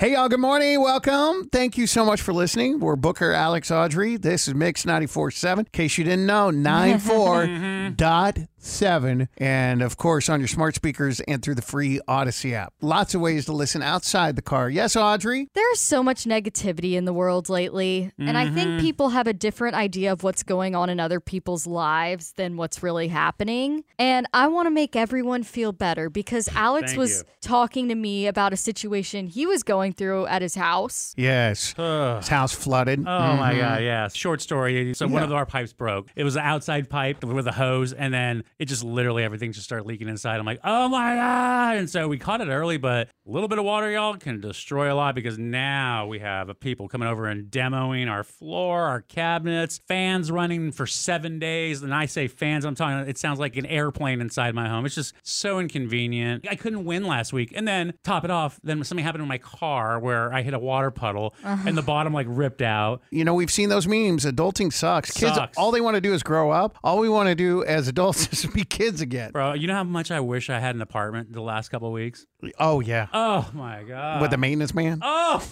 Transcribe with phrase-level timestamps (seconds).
[0.00, 0.80] Hey, y'all, good morning.
[0.80, 1.48] Welcome.
[1.50, 2.78] Thank you so much for listening.
[2.78, 4.16] We're Booker, Alex, Audrey.
[4.16, 5.58] This is Mix 94.7.
[5.58, 7.96] In case you didn't know, mm-hmm.
[7.96, 9.28] 94.7.
[9.38, 12.74] And of course, on your smart speakers and through the free Audacy app.
[12.80, 14.70] Lots of ways to listen outside the car.
[14.70, 15.48] Yes, Audrey?
[15.54, 18.80] There's so much negativity in the world lately, and I think mm-hmm.
[18.80, 22.84] people have a different idea of what's going on in other people's lives than what's
[22.84, 23.82] really happening.
[23.98, 27.24] And I want to make everyone feel better because Alex Thank was you.
[27.40, 31.14] talking to me about a situation he was going through at his house.
[31.16, 31.74] Yes.
[31.78, 32.18] Ugh.
[32.18, 33.00] His house flooded.
[33.00, 33.60] Oh my mm-hmm.
[33.60, 34.08] god, yeah.
[34.08, 34.94] Short story.
[34.94, 35.22] So one.
[35.22, 35.24] Yeah.
[35.24, 36.08] of our pipes broke.
[36.16, 39.64] It was an outside pipe with a hose, and then it just literally everything just
[39.64, 40.38] started leaking inside.
[40.38, 41.76] I'm like, oh my god!
[41.76, 44.92] And so we caught it early, but a little bit of water, y'all, can destroy
[44.92, 49.80] a lot because now we have people coming over and demoing our floor, our cabinets,
[49.86, 51.82] fans running for seven days.
[51.82, 53.08] And I say fans, I'm talking.
[53.08, 54.86] It sounds like an airplane inside my home.
[54.86, 56.46] It's just so inconvenient.
[56.48, 59.38] I couldn't win last week, and then top it off, then something happened in my
[59.38, 63.02] car where I hit a water puddle and the bottom like ripped out.
[63.10, 64.24] You know, we've seen those memes.
[64.24, 65.10] Adulting sucks.
[65.10, 65.56] Kids, Sucks.
[65.56, 66.76] all they want to do is grow up.
[66.82, 69.30] All we want to do as adults is be kids again.
[69.32, 71.94] Bro, you know how much I wish I had an apartment the last couple of
[71.94, 72.26] weeks?
[72.58, 73.06] Oh, yeah.
[73.12, 74.22] Oh my god.
[74.22, 75.00] With the maintenance man?
[75.02, 75.42] Oh,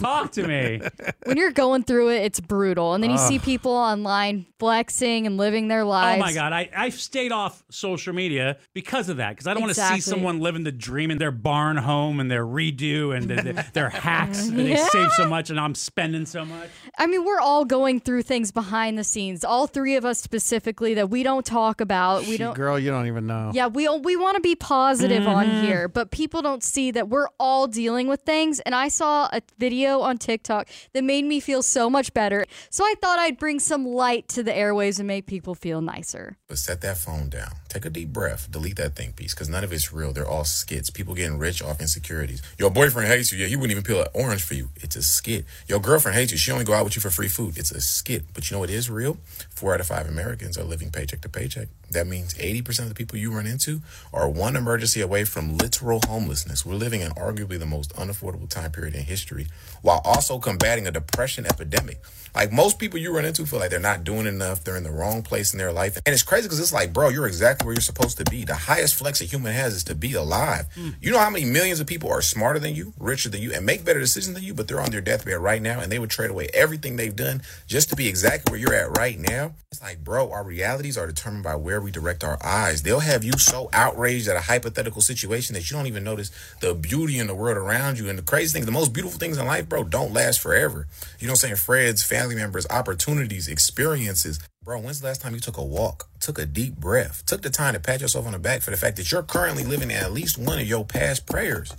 [0.00, 0.80] talk to me.
[1.24, 2.94] When you're going through it, it's brutal.
[2.94, 6.22] And then you see people online flexing and living their lives.
[6.22, 9.62] Oh my god, I I've stayed off social media because of that because I don't
[9.62, 10.00] want to Exactly.
[10.00, 13.88] see someone living the dream in their barn home and their redo and their, their
[13.88, 14.88] hacks and they Yeah.
[14.88, 16.68] save so much and I'm spending so much.
[16.98, 19.44] I mean, we're all going through things behind the scenes.
[19.44, 22.26] All three of us specifically that we don't talk about.
[22.26, 22.54] We don't.
[22.54, 23.50] Girl, you don't even know.
[23.54, 25.28] Yeah, we we want to be positive Mm-hmm.
[25.28, 28.60] on here, but people don't see that we're all dealing with things.
[28.60, 32.44] And I saw a video on TikTok that made me feel so much better.
[32.70, 36.36] So I thought I'd bring some light to the airwaves and make people feel nicer.
[36.48, 37.52] But set that phone down.
[37.68, 38.50] Take a deep breath.
[38.50, 40.12] Delete that think piece because none of it's real.
[40.12, 40.90] They're all skits.
[40.90, 42.40] People getting rich off insecurities.
[42.58, 43.38] Your boyfriend hates you.
[43.38, 44.70] Yeah, he wouldn't even peel an orange for you.
[44.76, 45.44] It's a skit.
[45.66, 46.38] Your girlfriend hates you.
[46.38, 47.58] She only go out with you for free food.
[47.58, 48.24] It's a skit.
[48.32, 49.18] But you know what is real?
[49.50, 51.68] Four out of five Americans are living paycheck to paycheck.
[51.90, 53.80] That means 80% of the people you run into
[54.12, 56.64] are one emergency away from literal homelessness.
[56.64, 59.46] We're living in arguably the most unaffordable time period in history
[59.82, 62.00] while also combating a depression epidemic.
[62.36, 64.62] Like most people you run into feel like they're not doing enough.
[64.62, 65.96] They're in the wrong place in their life.
[66.04, 68.44] And it's crazy because it's like, bro, you're exactly where you're supposed to be.
[68.44, 70.66] The highest flex a human has is to be alive.
[70.74, 70.90] Hmm.
[71.00, 73.64] You know how many millions of people are smarter than you, richer than you, and
[73.64, 76.10] make better decisions than you, but they're on their deathbed right now and they would
[76.10, 79.54] trade away everything they've done just to be exactly where you're at right now.
[79.72, 82.82] It's like, bro, our realities are determined by where we direct our eyes.
[82.82, 86.74] They'll have you so outraged at a hypothetical situation that you don't even notice the
[86.74, 88.10] beauty in the world around you.
[88.10, 90.86] And the crazy thing, the most beautiful things in life, bro, don't last forever.
[91.18, 91.56] You know what I'm saying?
[91.56, 94.38] Friends, family members, opportunities, experiences.
[94.62, 97.50] Bro, when's the last time you took a walk, took a deep breath, took the
[97.50, 99.96] time to pat yourself on the back for the fact that you're currently living in
[99.96, 101.72] at least one of your past prayers?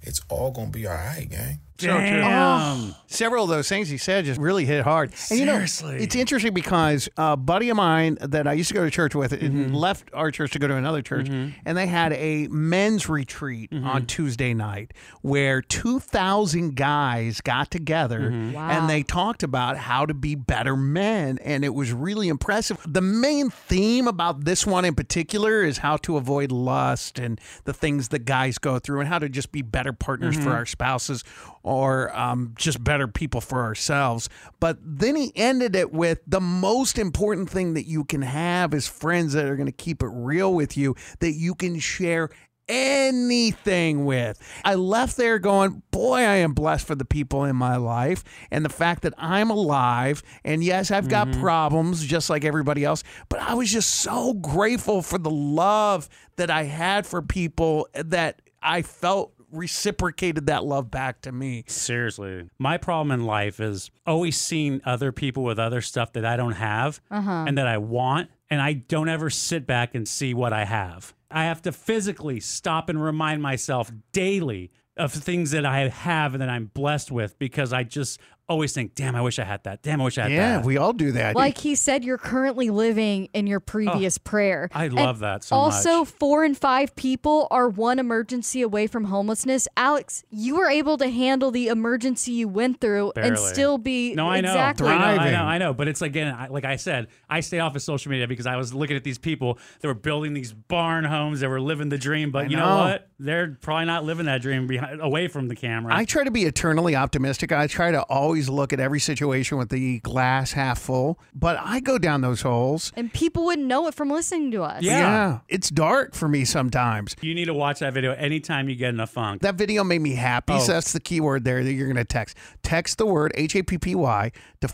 [0.00, 1.60] It's all gonna be all right, gang.
[1.78, 2.90] Damn.
[2.90, 2.94] Oh.
[3.06, 5.12] Several of those things he said just really hit hard.
[5.30, 5.96] And you know, Seriously.
[6.02, 9.32] it's interesting because a buddy of mine that I used to go to church with
[9.32, 9.74] and mm-hmm.
[9.74, 11.58] left our church to go to another church, mm-hmm.
[11.64, 13.86] and they had a men's retreat mm-hmm.
[13.86, 20.34] on Tuesday night where 2,000 guys got together and they talked about how to be
[20.34, 21.38] better men.
[21.42, 22.78] And it was really impressive.
[22.86, 27.72] The main theme about this one in particular is how to avoid lust and the
[27.72, 31.24] things that guys go through and how to just be better partners for our spouses
[31.68, 34.30] or um, just better people for ourselves.
[34.58, 38.88] But then he ended it with the most important thing that you can have is
[38.88, 42.30] friends that are going to keep it real with you, that you can share
[42.68, 44.40] anything with.
[44.64, 48.64] I left there going, boy, I am blessed for the people in my life and
[48.64, 50.22] the fact that I'm alive.
[50.44, 55.02] And yes, I've got problems just like everybody else, but I was just so grateful
[55.02, 61.22] for the love that I had for people that I felt reciprocated that love back
[61.22, 61.64] to me.
[61.66, 62.48] Seriously.
[62.58, 66.52] My problem in life is always seeing other people with other stuff that I don't
[66.52, 67.44] have uh-huh.
[67.46, 71.14] and that I want, and I don't ever sit back and see what I have.
[71.30, 76.42] I have to physically stop and remind myself daily of things that I have and
[76.42, 79.82] that I'm blessed with because I just always think, damn, I wish I had that.
[79.82, 80.60] Damn, I wish I had Yeah, that.
[80.60, 81.36] Yeah, we all do that.
[81.36, 84.68] Like he said, you're currently living in your previous oh, prayer.
[84.72, 86.08] I And love that so also, much.
[86.08, 89.68] four and five people are one emergency away from homelessness.
[89.76, 94.28] Alex, you were able to handle the emergency you went through and still be No,
[94.28, 94.48] I know.
[94.50, 94.88] exactly.
[94.88, 95.74] I know, I know, I know.
[95.74, 98.56] But it's again, I, like I said, I stay off of social media because I
[98.56, 101.98] was looking at these people that were building these barn homes that were living the
[101.98, 102.30] dream.
[102.30, 102.66] But I you know.
[102.68, 102.84] know.
[102.84, 103.08] what?
[103.20, 105.92] They're probably not living that dream behind, away from the camera.
[105.94, 107.50] I try to be eternally optimistic.
[107.50, 111.80] I try to always look at every situation with the glass half full, but I
[111.80, 112.92] go down those holes.
[112.94, 114.82] And people wouldn't know it from listening to us.
[114.82, 115.38] Yeah.
[115.48, 117.16] it's dark for me sometimes.
[117.22, 119.40] you need to watch that video anytime you get in a funk.
[119.40, 120.52] That video made me happy.
[120.52, 120.58] Oh.
[120.58, 122.36] So that's the key word there that you're going to text.
[122.62, 124.30] Text the word H A P P Y
[124.60, 124.68] to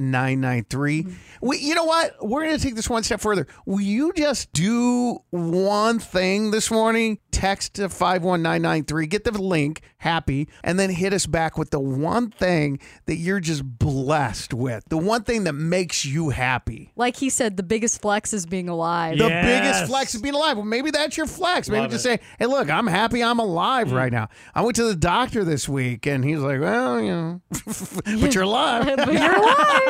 [0.00, 1.02] 51993.
[1.02, 1.12] Mm-hmm.
[1.46, 2.16] We, you know what?
[2.20, 3.46] We're going to take this one step further.
[3.66, 7.18] Will you just do one thing this morning?
[7.30, 12.30] Text to 51993, get the link, happy, and then hit us back with the one
[12.30, 14.84] thing that you're just blessed with.
[14.90, 16.92] The one thing that makes you happy.
[16.96, 19.16] Like he said, the biggest flex is being alive.
[19.16, 19.44] The Yes.
[19.46, 20.56] biggest flex is being alive.
[20.58, 21.68] Well, maybe that's your flex.
[21.70, 22.20] Maybe Love just it.
[22.20, 23.22] say, "Hey, look, I'm happy.
[23.22, 23.94] I'm alive mm.
[23.94, 27.40] right now." I went to the doctor this week, and he's like, "Well, you know,
[28.20, 29.89] but you're alive." but you're alive.